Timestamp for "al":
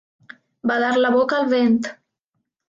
1.41-1.47